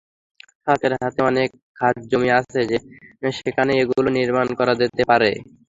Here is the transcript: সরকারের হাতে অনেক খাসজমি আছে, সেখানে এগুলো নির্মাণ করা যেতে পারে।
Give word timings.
সরকারের 0.65 0.99
হাতে 1.03 1.19
অনেক 1.29 1.49
খাসজমি 1.79 2.29
আছে, 2.39 2.61
সেখানে 3.39 3.71
এগুলো 3.81 4.09
নির্মাণ 4.17 4.47
করা 4.59 4.73
যেতে 4.81 5.03
পারে। 5.09 5.29